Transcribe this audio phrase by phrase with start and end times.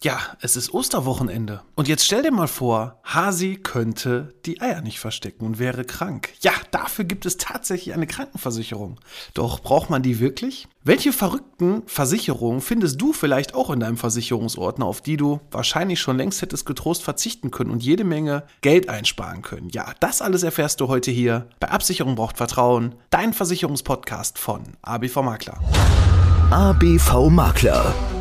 [0.00, 1.62] Ja, es ist Osterwochenende.
[1.74, 6.28] Und jetzt stell dir mal vor, Hasi könnte die Eier nicht verstecken und wäre krank.
[6.40, 9.00] Ja, dafür gibt es tatsächlich eine Krankenversicherung.
[9.34, 10.68] Doch braucht man die wirklich?
[10.84, 16.16] Welche verrückten Versicherungen findest du vielleicht auch in deinem Versicherungsordner, auf die du wahrscheinlich schon
[16.16, 19.68] längst hättest getrost verzichten können und jede Menge Geld einsparen können?
[19.70, 25.22] Ja, das alles erfährst du heute hier bei Absicherung braucht Vertrauen, dein Versicherungspodcast von ABV
[25.22, 25.58] Makler.
[26.52, 27.92] ABV Makler.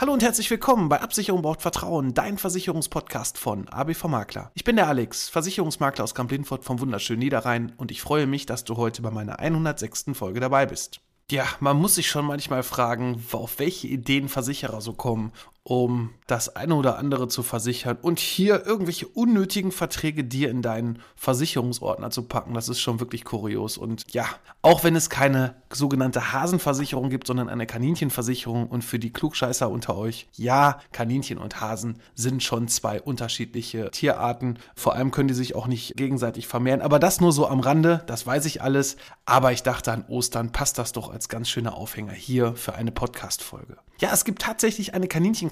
[0.00, 4.50] Hallo und herzlich willkommen bei Absicherung braucht Vertrauen, dein Versicherungspodcast von ABV Makler.
[4.54, 8.64] Ich bin der Alex, Versicherungsmakler aus Kamp-Lindfort vom wunderschönen Niederrhein und ich freue mich, dass
[8.64, 10.06] du heute bei meiner 106.
[10.14, 11.02] Folge dabei bist.
[11.30, 15.32] Ja, man muss sich schon manchmal fragen, auf welche Ideen Versicherer so kommen
[15.70, 20.98] um das eine oder andere zu versichern und hier irgendwelche unnötigen Verträge dir in deinen
[21.14, 23.78] Versicherungsordner zu packen, das ist schon wirklich kurios.
[23.78, 24.24] Und ja,
[24.62, 29.96] auch wenn es keine sogenannte Hasenversicherung gibt, sondern eine Kaninchenversicherung und für die Klugscheißer unter
[29.96, 34.58] euch, ja, Kaninchen und Hasen sind schon zwei unterschiedliche Tierarten.
[34.74, 38.02] Vor allem können die sich auch nicht gegenseitig vermehren, aber das nur so am Rande,
[38.08, 38.96] das weiß ich alles.
[39.24, 42.90] Aber ich dachte an Ostern passt das doch als ganz schöner Aufhänger hier für eine
[42.90, 43.76] Podcast-Folge.
[44.00, 45.08] Ja, es gibt tatsächlich eine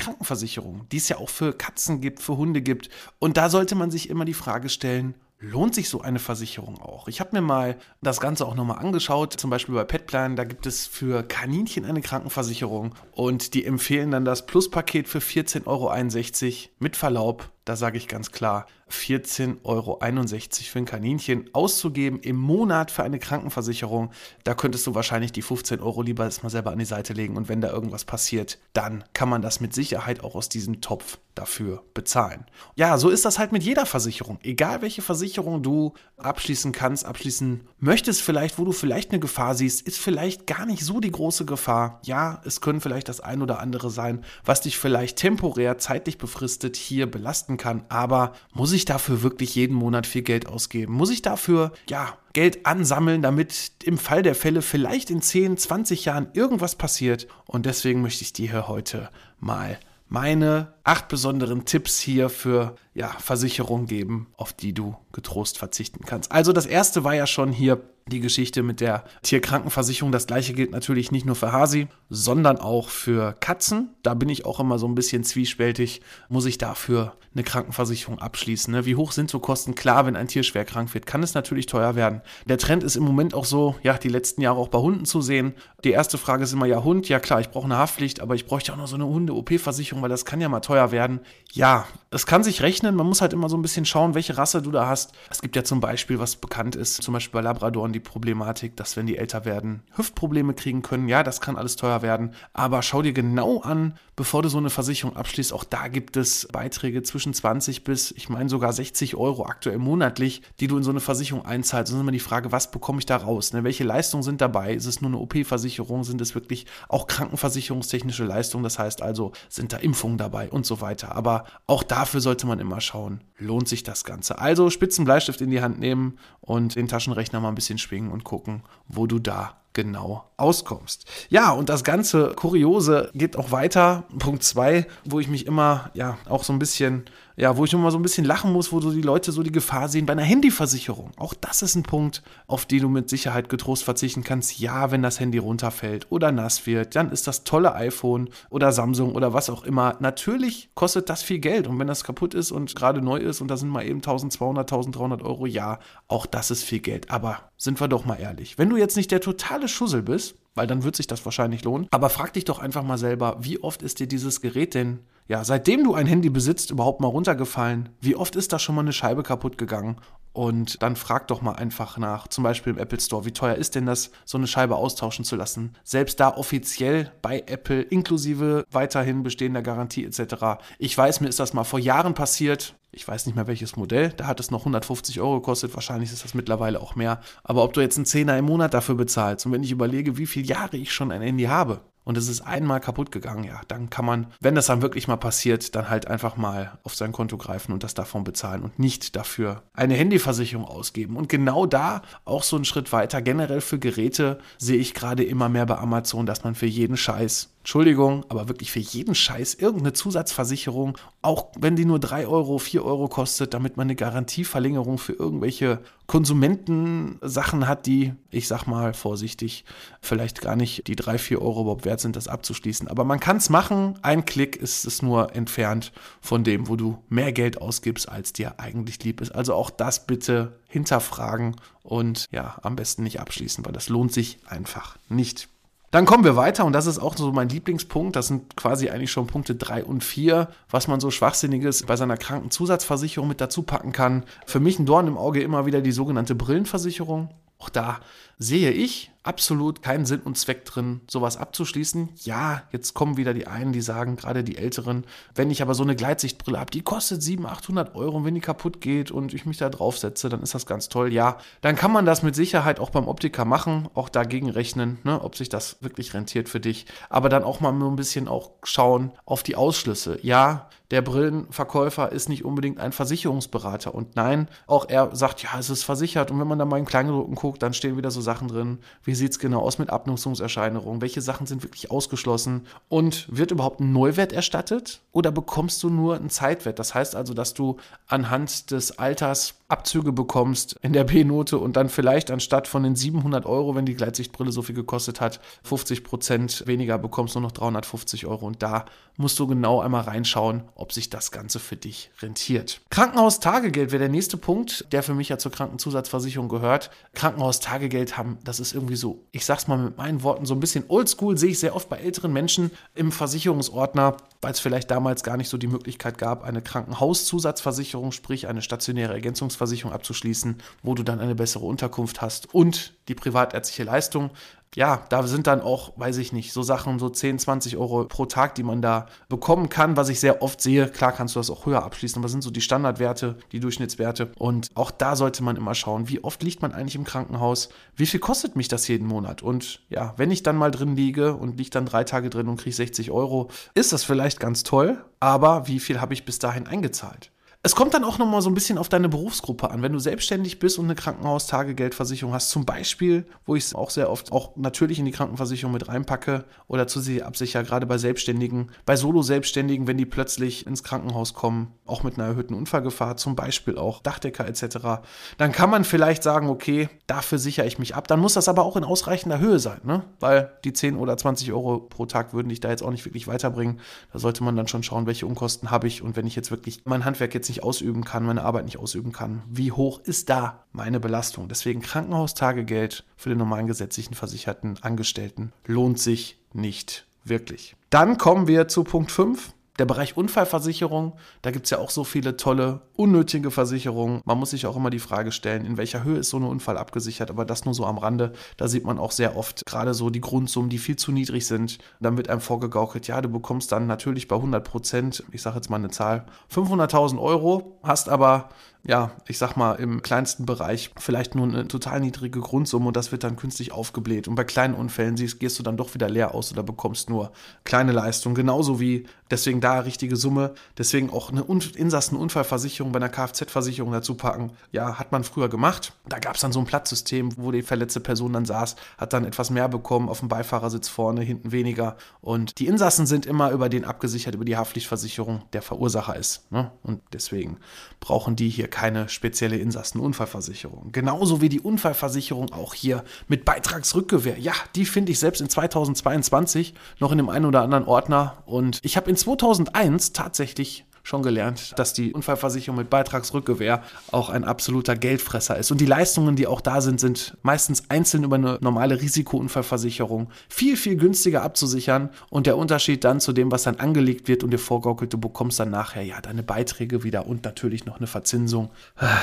[0.09, 2.89] Kaninchenkrankenversicherung, die es ja auch für Katzen gibt, für Hunde gibt.
[3.19, 7.09] Und da sollte man sich immer die Frage stellen, lohnt sich so eine Versicherung auch?
[7.09, 10.67] Ich habe mir mal das Ganze auch nochmal angeschaut, zum Beispiel bei Petplan, da gibt
[10.67, 16.97] es für Kaninchen eine Krankenversicherung und die empfehlen dann das Pluspaket für 14,61 Euro mit
[16.97, 17.51] Verlaub.
[17.69, 23.19] Da sage ich ganz klar, 14,61 Euro für ein Kaninchen auszugeben im Monat für eine
[23.19, 24.11] Krankenversicherung.
[24.45, 27.51] Da könntest du wahrscheinlich die 15 Euro lieber erstmal selber an die Seite legen und
[27.51, 31.85] wenn da irgendwas passiert, dann kann man das mit Sicherheit auch aus diesem Topf dafür
[31.95, 32.47] bezahlen.
[32.75, 34.39] Ja, so ist das halt mit jeder Versicherung.
[34.43, 39.87] Egal welche Versicherung du abschließen kannst, abschließen möchtest, vielleicht, wo du vielleicht eine Gefahr siehst,
[39.87, 42.01] ist vielleicht gar nicht so die große Gefahr.
[42.05, 46.75] Ja, es können vielleicht das ein oder andere sein, was dich vielleicht temporär, zeitlich befristet
[46.77, 50.95] hier belasten kann, aber muss ich dafür wirklich jeden Monat viel Geld ausgeben?
[50.95, 56.07] Muss ich dafür, ja, Geld ansammeln, damit im Fall der Fälle vielleicht in 10, 20
[56.07, 57.27] Jahren irgendwas passiert?
[57.45, 59.11] Und deswegen möchte ich dir hier heute
[59.41, 66.05] mal meine acht besonderen Tipps hier für ja, Versicherung geben, auf die du getrost verzichten
[66.07, 66.33] kannst.
[66.33, 70.13] Also das erste war ja schon hier die Geschichte mit der Tierkrankenversicherung.
[70.13, 73.91] Das gleiche gilt natürlich nicht nur für Hasi, sondern auch für Katzen.
[74.03, 76.01] Da bin ich auch immer so ein bisschen zwiespältig.
[76.29, 78.73] Muss ich dafür eine Krankenversicherung abschließen?
[78.73, 78.87] Ne?
[78.87, 79.75] Wie hoch sind so Kosten?
[79.75, 82.23] Klar, wenn ein Tier schwer krank wird, kann es natürlich teuer werden.
[82.47, 85.21] Der Trend ist im Moment auch so, ja, die letzten Jahre auch bei Hunden zu
[85.21, 85.55] sehen.
[85.85, 88.47] Die erste Frage ist immer, ja, Hund, ja klar, ich brauche eine Haftpflicht, aber ich
[88.47, 91.21] bräuchte auch noch so eine Hunde-OP-Versicherung, weil das kann ja mal teuer werden.
[91.53, 92.95] Ja, es kann sich rechnen.
[92.95, 95.13] Man muss halt immer so ein bisschen schauen, welche Rasse du da hast.
[95.31, 98.97] Es gibt ja zum Beispiel, was bekannt ist, zum Beispiel bei Labradoren die Problematik, dass
[98.97, 101.09] wenn die älter werden, Hüftprobleme kriegen können.
[101.09, 102.35] Ja, das kann alles teuer werden.
[102.53, 105.53] Aber schau dir genau an, bevor du so eine Versicherung abschließt.
[105.53, 110.43] Auch da gibt es Beiträge zwischen 20 bis, ich meine sogar 60 Euro aktuell monatlich,
[110.61, 111.91] die du in so eine Versicherung einzahlst.
[111.91, 113.53] Das ist immer die Frage, was bekomme ich da raus?
[113.53, 113.65] Ne?
[113.65, 114.75] Welche Leistungen sind dabei?
[114.75, 116.05] Ist es nur eine OP-Versicherung?
[116.05, 118.65] Sind es wirklich auch krankenversicherungstechnische Leistungen?
[118.65, 121.15] Das heißt also, sind da Impfungen dabei und so weiter.
[121.15, 124.39] Aber auch dafür sollte man immer schauen, lohnt sich das Ganze.
[124.39, 128.63] Also Spitzenbleistift in die Hand nehmen und den Taschenrechner mal ein bisschen schwingen und gucken,
[128.87, 131.07] wo du da genau auskommst.
[131.29, 134.05] Ja, und das ganze Kuriose geht auch weiter.
[134.19, 137.05] Punkt 2, wo ich mich immer ja auch so ein bisschen
[137.39, 139.53] ja, wo ich immer so ein bisschen lachen muss, wo so die Leute so die
[139.53, 141.13] Gefahr sehen bei einer Handyversicherung.
[141.17, 144.59] Auch das ist ein Punkt, auf den du mit Sicherheit getrost verzichten kannst.
[144.59, 149.15] Ja, wenn das Handy runterfällt oder nass wird, dann ist das tolle iPhone oder Samsung
[149.15, 149.97] oder was auch immer.
[150.01, 153.49] Natürlich kostet das viel Geld und wenn das kaputt ist und gerade neu ist und
[153.49, 155.79] da sind mal eben 1200, 1300 Euro, ja,
[156.09, 157.09] auch das ist viel Geld.
[157.09, 160.67] Aber sind wir doch mal ehrlich, wenn du jetzt nicht der totale Schussel bist, weil
[160.67, 161.87] dann wird sich das wahrscheinlich lohnen.
[161.93, 164.99] Aber frag dich doch einfach mal selber, wie oft ist dir dieses Gerät denn
[165.29, 167.91] ja, seitdem du ein Handy besitzt, überhaupt mal runtergefallen?
[168.01, 170.01] Wie oft ist da schon mal eine Scheibe kaputt gegangen?
[170.33, 173.75] Und dann frag doch mal einfach nach, zum Beispiel im Apple Store, wie teuer ist
[173.75, 175.75] denn das, so eine Scheibe austauschen zu lassen?
[175.85, 180.63] Selbst da offiziell bei Apple, inklusive weiterhin bestehender Garantie etc.
[180.79, 182.77] Ich weiß, mir ist das mal vor Jahren passiert.
[182.91, 186.25] Ich weiß nicht mehr welches Modell, da hat es noch 150 Euro gekostet, wahrscheinlich ist
[186.25, 187.21] das mittlerweile auch mehr.
[187.45, 190.27] Aber ob du jetzt einen Zehner im Monat dafür bezahlst und wenn ich überlege, wie
[190.27, 193.91] viele Jahre ich schon ein Handy habe, und es ist einmal kaputt gegangen, ja, dann
[193.91, 197.37] kann man, wenn das dann wirklich mal passiert, dann halt einfach mal auf sein Konto
[197.37, 201.19] greifen und das davon bezahlen und nicht dafür eine Handyversicherung ausgeben.
[201.19, 205.51] Und genau da auch so einen Schritt weiter, generell für Geräte sehe ich gerade immer
[205.51, 209.93] mehr bei Amazon, dass man für jeden Scheiß Entschuldigung, aber wirklich für jeden Scheiß irgendeine
[209.93, 215.13] Zusatzversicherung, auch wenn die nur 3 Euro, 4 Euro kostet, damit man eine Garantieverlängerung für
[215.13, 219.67] irgendwelche Konsumentensachen hat, die, ich sag mal vorsichtig,
[220.01, 222.89] vielleicht gar nicht die 3, 4 Euro überhaupt wert sind, das abzuschließen.
[222.89, 223.99] Aber man kann es machen.
[224.01, 225.93] Ein Klick ist es nur entfernt
[226.23, 229.33] von dem, wo du mehr Geld ausgibst, als dir eigentlich lieb ist.
[229.33, 234.39] Also auch das bitte hinterfragen und ja, am besten nicht abschließen, weil das lohnt sich
[234.47, 235.51] einfach nicht.
[235.91, 238.15] Dann kommen wir weiter und das ist auch so mein Lieblingspunkt.
[238.15, 242.19] Das sind quasi eigentlich schon Punkte drei und vier, was man so Schwachsinniges bei seiner
[242.19, 244.25] Krankenzusatzversicherung mit dazu packen kann.
[244.45, 247.31] Für mich ein Dorn im Auge immer wieder die sogenannte Brillenversicherung.
[247.59, 248.01] Auch da
[248.39, 252.09] sehe ich absolut keinen Sinn und Zweck drin, sowas abzuschließen.
[252.23, 255.05] Ja, jetzt kommen wieder die einen, die sagen, gerade die Älteren,
[255.35, 258.41] wenn ich aber so eine Gleitsichtbrille habe, die kostet 700, 800 Euro und wenn die
[258.41, 261.13] kaputt geht und ich mich da draufsetze, dann ist das ganz toll.
[261.13, 265.23] Ja, dann kann man das mit Sicherheit auch beim Optiker machen, auch dagegen rechnen, ne,
[265.23, 266.87] ob sich das wirklich rentiert für dich.
[267.11, 270.19] Aber dann auch mal nur ein bisschen auch schauen auf die Ausschlüsse.
[270.23, 273.95] Ja, der Brillenverkäufer ist nicht unbedingt ein Versicherungsberater.
[273.95, 276.31] Und nein, auch er sagt, ja, es ist versichert.
[276.31, 279.15] Und wenn man dann mal in Kleingedruckten guckt, dann stehen wieder so Sachen drin, wie
[279.15, 283.91] sieht es genau aus mit Abnutzungserscheinungen, welche Sachen sind wirklich ausgeschlossen und wird überhaupt ein
[283.91, 286.79] Neuwert erstattet oder bekommst du nur einen Zeitwert?
[286.79, 291.91] Das heißt also, dass du anhand des Alters Abzüge bekommst in der B-Note und dann
[291.91, 296.67] vielleicht anstatt von den 700 Euro, wenn die Gleitsichtbrille so viel gekostet hat, 50 Prozent
[296.67, 298.47] weniger bekommst, nur noch 350 Euro.
[298.47, 298.87] Und da
[299.19, 302.81] musst du genau einmal reinschauen, ob sich das Ganze für dich rentiert.
[302.89, 306.91] Krankenhaustagegeld wäre der nächste Punkt, der für mich ja zur Krankenzusatzversicherung gehört.
[307.15, 310.85] Krankenhaustagegeld haben, das ist irgendwie so, ich sag's mal mit meinen Worten, so ein bisschen
[310.89, 315.37] oldschool, sehe ich sehr oft bei älteren Menschen im Versicherungsordner, weil es vielleicht damals gar
[315.37, 321.03] nicht so die Möglichkeit gab, eine Krankenhauszusatzversicherung, sprich eine stationäre Ergänzungsversicherung Versicherung abzuschließen, wo du
[321.03, 324.31] dann eine bessere Unterkunft hast und die privatärztliche Leistung.
[324.77, 328.27] Ja, da sind dann auch, weiß ich nicht, so Sachen, so 10, 20 Euro pro
[328.27, 330.89] Tag, die man da bekommen kann, was ich sehr oft sehe.
[330.89, 334.31] Klar kannst du das auch höher abschließen, aber sind so die Standardwerte, die Durchschnittswerte.
[334.37, 338.05] Und auch da sollte man immer schauen, wie oft liegt man eigentlich im Krankenhaus, wie
[338.05, 339.43] viel kostet mich das jeden Monat?
[339.43, 342.61] Und ja, wenn ich dann mal drin liege und liege dann drei Tage drin und
[342.61, 346.67] kriege 60 Euro, ist das vielleicht ganz toll, aber wie viel habe ich bis dahin
[346.67, 347.33] eingezahlt?
[347.69, 349.83] Es kommt dann auch nochmal so ein bisschen auf deine Berufsgruppe an.
[349.83, 354.09] Wenn du selbstständig bist und eine Krankenhaustagegeldversicherung hast, zum Beispiel, wo ich es auch sehr
[354.11, 358.71] oft auch natürlich in die Krankenversicherung mit reinpacke oder zu sie absicher, gerade bei Selbstständigen,
[358.87, 363.77] bei Solo-Selbstständigen, wenn die plötzlich ins Krankenhaus kommen, auch mit einer erhöhten Unfallgefahr, zum Beispiel
[363.77, 365.03] auch Dachdecker etc.,
[365.37, 368.09] dann kann man vielleicht sagen, okay, dafür sichere ich mich ab.
[368.09, 370.05] Dann muss das aber auch in ausreichender Höhe sein, ne?
[370.21, 373.29] weil die 10 oder 20 Euro pro Tag würden dich da jetzt auch nicht wirklich
[373.29, 373.79] weiterbringen.
[374.15, 376.81] Da sollte man dann schon schauen, welche Unkosten habe ich und wenn ich jetzt wirklich
[376.87, 380.65] mein Handwerk jetzt nicht ausüben kann, meine Arbeit nicht ausüben kann, wie hoch ist da
[380.73, 381.49] meine Belastung?
[381.49, 387.75] Deswegen Krankenhaustagegeld für den normalen gesetzlichen versicherten Angestellten lohnt sich nicht wirklich.
[387.91, 389.55] Dann kommen wir zu Punkt 5.
[389.79, 394.23] Der Bereich Unfallversicherung, da gibt es ja auch so viele tolle, unnötige Versicherungen.
[394.25, 396.77] Man muss sich auch immer die Frage stellen, in welcher Höhe ist so ein Unfall
[396.77, 398.33] abgesichert, aber das nur so am Rande.
[398.57, 401.79] Da sieht man auch sehr oft gerade so die Grundsummen, die viel zu niedrig sind.
[402.01, 405.71] Dann wird einem vorgegaukelt, ja, du bekommst dann natürlich bei 100 Prozent, ich sage jetzt
[405.71, 408.49] mal eine Zahl, 500.000 Euro, hast aber
[408.85, 413.13] ja, ich sag mal, im kleinsten Bereich vielleicht nur eine total niedrige Grundsumme und das
[413.13, 414.29] wird dann künstlich aufgebläht.
[414.29, 417.33] Und bei kleinen Unfällen siehst, gehst du dann doch wieder leer aus oder bekommst nur
[417.65, 418.35] kleine Leistungen.
[418.35, 420.55] Genauso wie deswegen da richtige Summe.
[420.79, 424.53] Deswegen auch eine Insassenunfallversicherung bei einer Kfz-Versicherung dazu packen.
[424.73, 425.93] Ja, hat man früher gemacht.
[426.09, 429.25] Da gab es dann so ein Platzsystem, wo die verletzte Person dann saß, hat dann
[429.25, 431.97] etwas mehr bekommen, auf dem Beifahrersitz vorne, hinten weniger.
[432.21, 436.51] Und die Insassen sind immer über den abgesichert, über die Haftpflichtversicherung, der Verursacher ist.
[436.51, 436.71] Ne?
[436.83, 437.59] Und deswegen
[438.01, 440.93] brauchen die hier keine spezielle Insassenunfallversicherung.
[440.93, 444.39] Genauso wie die Unfallversicherung auch hier mit Beitragsrückgewehr.
[444.39, 448.43] Ja, die finde ich selbst in 2022 noch in dem einen oder anderen Ordner.
[448.47, 454.45] Und ich habe in 2001 tatsächlich schon gelernt, dass die Unfallversicherung mit Beitragsrückgewehr auch ein
[454.45, 455.71] absoluter Geldfresser ist.
[455.71, 460.77] Und die Leistungen, die auch da sind, sind meistens einzeln über eine normale Risikounfallversicherung viel,
[460.77, 462.11] viel günstiger abzusichern.
[462.29, 465.59] Und der Unterschied dann zu dem, was dann angelegt wird und dir vorgaukelt, du bekommst
[465.59, 468.69] dann nachher ja deine Beiträge wieder und natürlich noch eine Verzinsung.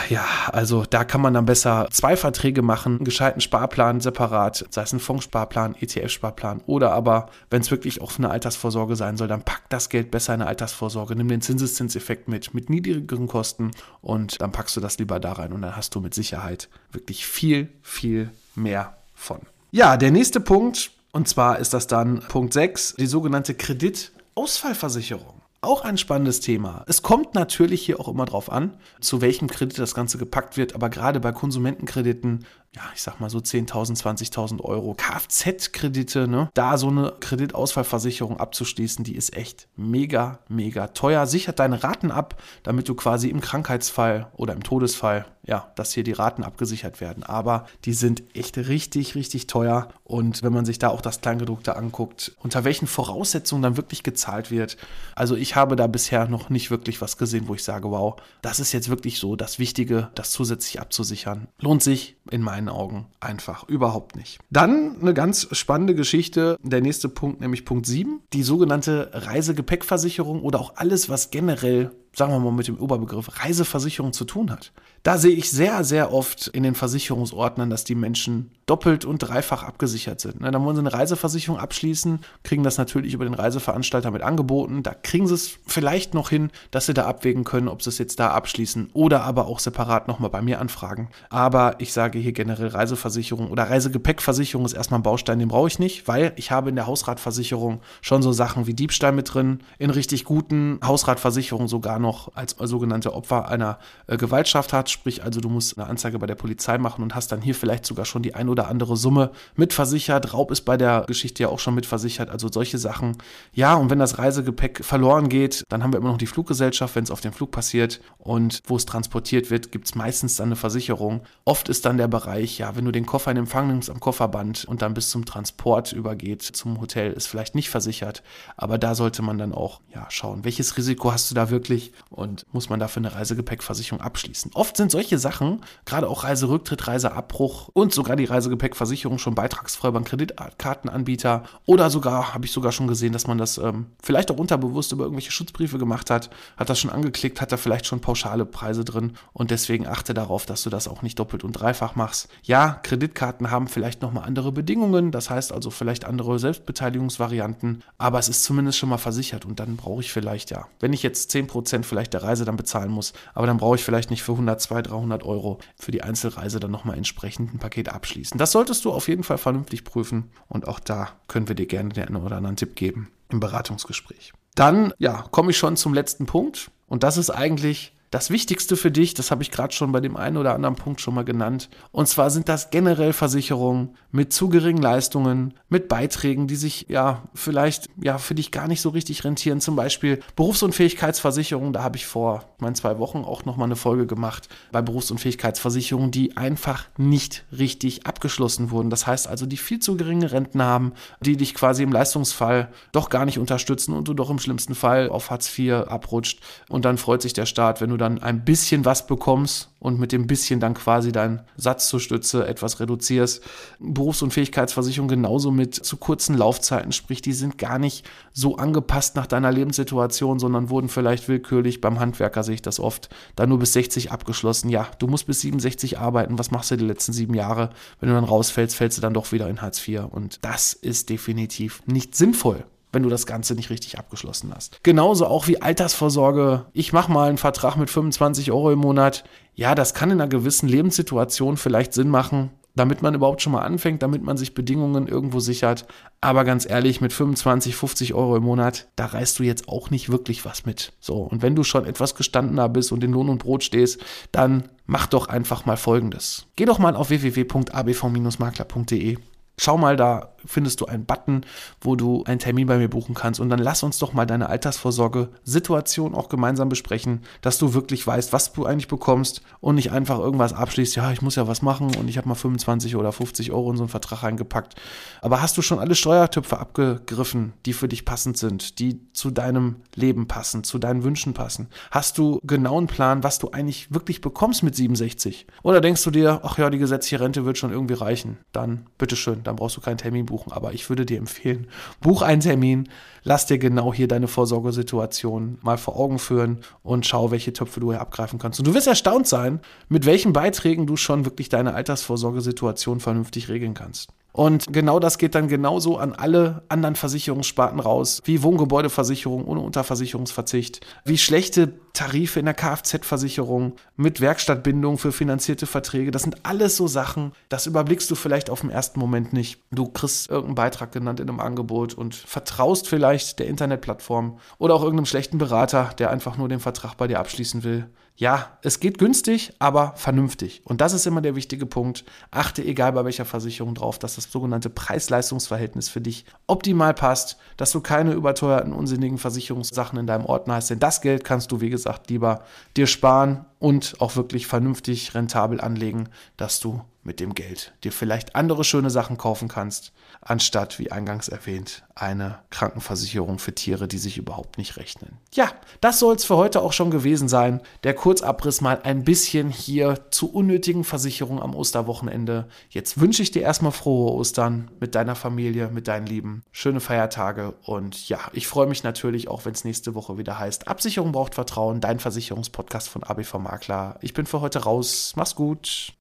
[0.10, 4.82] Ja, also da kann man dann besser zwei Verträge machen, einen gescheiten Sparplan separat, sei
[4.82, 9.44] es ein Fondssparplan, ETF-Sparplan oder aber, wenn es wirklich auch eine Altersvorsorge sein soll, dann
[9.44, 13.72] packt das Geld besser in eine Altersvorsorge, nimm den Zinses Zinseszinseffekt mit, mit niedrigeren Kosten
[14.01, 17.25] und dann packst du das lieber da rein und dann hast du mit Sicherheit wirklich
[17.25, 19.41] viel, viel mehr von.
[19.72, 25.41] Ja, der nächste Punkt, Und zwar ist das dann Punkt 6, die sogenannte Kreditausfallversicherung.
[25.62, 26.84] Auch ein spannendes Thema.
[26.88, 30.75] Es kommt natürlich hier auch immer drauf an, zu welchem Kredit das Ganze gepackt wird,
[30.75, 36.50] aber gerade bei Konsumentenkrediten ja, ich sag mal so 10.000, 20.000 Euro Kfz-Kredite, ne?
[36.53, 41.25] Da so eine Kreditausfallversicherung abzuschließen, die ist echt mega, mega teuer.
[41.25, 46.03] Sichert deine Raten ab, damit du quasi im Krankheitsfall oder im Todesfall, ja, dass hier
[46.03, 47.24] die Raten abgesichert werden.
[47.24, 49.88] Aber die sind echt richtig, richtig teuer.
[50.03, 54.51] Und wenn man sich da auch das Kleingedruckte anguckt, unter welchen Voraussetzungen dann wirklich gezahlt
[54.51, 54.75] wird.
[55.15, 58.60] Also ich habe da bisher noch nicht wirklich was gesehen, wo ich sage, wow, das
[58.60, 61.48] ist jetzt wirklich so das Wichtige, das zusätzlich abzusichern.
[61.60, 64.39] Lohnt sich in meinen meinen Augen einfach überhaupt nicht.
[64.50, 70.60] Dann eine ganz spannende Geschichte, der nächste Punkt, nämlich Punkt 7, die sogenannte Reisegepäckversicherung oder
[70.60, 74.72] auch alles, was generell sagen wir mal mit dem Oberbegriff Reiseversicherung zu tun hat.
[75.03, 79.62] Da sehe ich sehr, sehr oft in den Versicherungsordnern, dass die Menschen doppelt und dreifach
[79.62, 80.41] abgesichert sind.
[80.41, 84.81] Ne, dann wollen sie eine Reiseversicherung abschließen, kriegen das natürlich über den Reiseveranstalter mit angeboten.
[84.81, 88.00] Da kriegen sie es vielleicht noch hin, dass sie da abwägen können, ob sie es
[88.00, 91.10] jetzt da abschließen oder aber auch separat nochmal bei mir anfragen.
[91.29, 95.77] Aber ich sage hier generell Reiseversicherung oder Reisegepäckversicherung ist erstmal ein Baustein, den brauche ich
[95.77, 99.91] nicht, weil ich habe in der Hausratversicherung schon so Sachen wie Diebstahl mit drin, in
[99.91, 102.04] richtig guten Hausratversicherungen sogar noch
[102.35, 106.35] als sogenannte Opfer einer äh, Gewaltschaft hat sprich also du musst eine Anzeige bei der
[106.35, 110.33] Polizei machen und hast dann hier vielleicht sogar schon die ein oder andere Summe mitversichert.
[110.33, 113.17] Raub ist bei der Geschichte ja auch schon mitversichert, also solche Sachen.
[113.53, 117.03] Ja, und wenn das Reisegepäck verloren geht, dann haben wir immer noch die Fluggesellschaft, wenn
[117.03, 120.55] es auf dem Flug passiert und wo es transportiert wird, gibt es meistens dann eine
[120.55, 121.21] Versicherung.
[121.43, 124.65] Oft ist dann der Bereich, ja, wenn du den Koffer in Empfang nimmst am Kofferband
[124.65, 128.24] und dann bis zum Transport übergeht zum Hotel, ist vielleicht nicht versichert,
[128.57, 132.46] aber da sollte man dann auch ja, schauen, welches Risiko hast du da wirklich und
[132.54, 134.52] muss man dafür eine Reisegepäckversicherung abschließen.
[134.54, 140.04] Oft sind solche Sachen, gerade auch Reiserücktritt, Reiseabbruch und sogar die Reisegepäckversicherung schon beitragsfrei beim
[140.04, 144.92] Kreditkartenanbieter oder sogar, habe ich sogar schon gesehen, dass man das ähm, vielleicht auch unterbewusst
[144.92, 148.86] über irgendwelche Schutzbriefe gemacht hat, hat das schon angeklickt, hat da vielleicht schon pauschale Preise
[148.86, 152.28] drin und deswegen achte darauf, dass du das auch nicht doppelt und dreifach machst.
[152.44, 158.30] Ja, Kreditkarten haben vielleicht nochmal andere Bedingungen, das heißt also vielleicht andere Selbstbeteiligungsvarianten, aber es
[158.30, 161.84] ist zumindest schon mal versichert und dann brauche ich vielleicht ja, wenn ich jetzt 10%
[161.86, 164.92] vielleicht der Reise dann bezahlen muss, aber dann brauche ich vielleicht nicht für 120 200,
[164.92, 168.38] 300 Euro für die Einzelreise dann nochmal entsprechend ein Paket abschließen.
[168.38, 171.89] Das solltest du auf jeden Fall vernünftig prüfen und auch da können wir dir gerne
[171.89, 174.34] den einen oder anderen Tipp geben im Beratungsgespräch.
[174.56, 178.91] Dann, ja, komme ich schon zum letzten Punkt und das ist eigentlich das Wichtigste für
[178.91, 181.67] dich, das habe ich gerade schon bei dem einen oder anderen Punkt schon mal genannt.
[181.91, 187.24] Und zwar sind das generell Versicherungen mit zu geringen Leistungen, mit Beiträgen, die sich ja
[187.34, 189.60] vielleicht ja für dich gar nicht so richtig rentieren.
[189.60, 191.74] Zum Beispiel Berufsunfähigkeitsversicherung.
[191.74, 196.12] Da habe ich vor meinen zwei Wochen auch noch mal eine Folge gemacht bei Berufsunfähigkeitsversicherungen,
[196.12, 198.89] die einfach nicht richtig abgeschlossen wurden.
[198.89, 203.10] Das heißt also, die viel zu geringe Renten haben, die dich quasi im Leistungsfall doch
[203.10, 206.39] gar nicht unterstützen und du doch im schlimmsten Fall auf Hartz IV abrutscht.
[206.69, 210.00] Und dann freut sich der Staat, wenn du da dann ein bisschen was bekommst und
[210.00, 213.43] mit dem bisschen dann quasi deinen Satz zur Stütze etwas reduzierst.
[213.79, 219.15] Berufs- und Fähigkeitsversicherung genauso mit zu kurzen Laufzeiten, sprich, die sind gar nicht so angepasst
[219.15, 223.59] nach deiner Lebenssituation, sondern wurden vielleicht willkürlich, beim Handwerker sehe ich das oft, da nur
[223.59, 224.69] bis 60 abgeschlossen.
[224.69, 227.71] Ja, du musst bis 67 arbeiten, was machst du die letzten sieben Jahre?
[228.00, 231.09] Wenn du dann rausfällst, fällst du dann doch wieder in Hartz IV und das ist
[231.09, 232.65] definitiv nicht sinnvoll
[232.96, 234.80] wenn du das Ganze nicht richtig abgeschlossen hast.
[234.82, 236.66] Genauso auch wie Altersvorsorge.
[236.74, 239.25] Ich mache mal einen Vertrag mit 25 Euro im Monat.
[239.54, 243.64] Ja, das kann in einer gewissen Lebenssituation vielleicht Sinn machen, damit man überhaupt schon mal
[243.64, 245.86] anfängt, damit man sich Bedingungen irgendwo sichert.
[246.22, 250.10] Aber ganz ehrlich, mit 25, 50 Euro im Monat, da reißt du jetzt auch nicht
[250.10, 250.94] wirklich was mit.
[251.00, 254.00] So, und wenn du schon etwas gestandener bist und in Lohn und Brot stehst,
[254.32, 256.46] dann mach doch einfach mal Folgendes.
[256.56, 259.18] Geh doch mal auf www.abv-makler.de.
[259.57, 261.41] Schau mal, da findest du einen Button,
[261.81, 263.39] wo du einen Termin bei mir buchen kannst.
[263.39, 268.33] Und dann lass uns doch mal deine Altersvorsorge-Situation auch gemeinsam besprechen, dass du wirklich weißt,
[268.33, 270.95] was du eigentlich bekommst und nicht einfach irgendwas abschließt.
[270.95, 273.77] Ja, ich muss ja was machen und ich habe mal 25 oder 50 Euro in
[273.77, 274.75] so einen Vertrag reingepackt.
[275.21, 279.77] Aber hast du schon alle Steuertöpfe abgegriffen, die für dich passend sind, die zu deinem
[279.95, 281.67] Leben passen, zu deinen Wünschen passen?
[281.91, 285.47] Hast du genau einen Plan, was du eigentlich wirklich bekommst mit 67?
[285.63, 288.38] Oder denkst du dir, ach ja, die gesetzliche Rente wird schon irgendwie reichen?
[288.51, 291.68] Dann bitteschön, dann brauchst du keinen Termin buchen aber ich würde dir empfehlen,
[292.00, 292.90] buch einen Termin,
[293.24, 297.92] lass dir genau hier deine Vorsorgesituation mal vor Augen führen und schau, welche Töpfe du
[297.92, 298.60] hier abgreifen kannst.
[298.60, 299.60] Und du wirst erstaunt sein,
[299.90, 304.10] mit welchen Beiträgen du schon wirklich deine Altersvorsorgesituation vernünftig regeln kannst.
[304.32, 310.86] Und genau das geht dann genauso an alle anderen Versicherungssparten raus, wie Wohngebäudeversicherung ohne Unterversicherungsverzicht,
[311.06, 316.12] wie schlechte Tarife in der Kfz-Versicherung mit Werkstattbindung für finanzierte Verträge.
[316.12, 319.62] Das sind alles so Sachen, das überblickst du vielleicht auf den ersten Moment nicht.
[319.72, 324.84] Du kriegst irgendeinen Beitrag genannt in einem Angebot und vertraust vielleicht der Internetplattform oder auch
[324.84, 328.98] irgendeinem schlechten Berater, der einfach nur den Vertrag bei dir abschließen will ja, es geht
[328.98, 330.62] günstig, aber vernünftig.
[330.64, 332.06] Und das ist immer der wichtige Punkt.
[332.32, 337.72] Achte, egal bei welcher Versicherung, drauf, dass das sogenannte Preis-Leistungs-Verhältnis für dich optimal passt, dass
[337.72, 340.70] du keine überteuerten, unsinnigen Versicherungssachen in deinem Ordner hast.
[340.70, 342.44] Denn das Geld kannst du, wie gesagt, lieber
[342.75, 348.35] dir sparen und auch wirklich vernünftig rentabel anlegen, dass du mit dem Geld dir vielleicht
[348.35, 354.17] andere schöne Sachen kaufen kannst, anstatt, wie eingangs erwähnt, eine Krankenversicherung für Tiere, die sich
[354.17, 355.17] überhaupt nicht rechnen.
[355.33, 357.62] Ja, das soll es für heute auch schon gewesen sein.
[357.83, 362.47] Der Kurzabriss mal ein bisschen hier zu unnötigen Versicherungen am Osterwochenende.
[362.69, 366.43] Jetzt wünsche ich dir erstmal frohe Ostern mit deiner Familie, mit deinen Lieben.
[366.51, 370.67] Schöne Feiertage und ja, ich freue mich natürlich auch, wenn es nächste Woche wieder heißt,
[370.67, 373.97] Absicherung braucht Vertrauen, dein Versicherungspodcast von ABV Makler.
[374.01, 375.13] Ich bin für heute raus.
[375.15, 375.93] Mach's gut.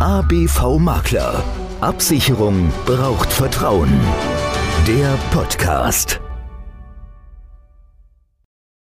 [0.00, 1.42] ABV Makler.
[1.80, 3.90] Absicherung braucht Vertrauen.
[4.86, 6.20] Der Podcast.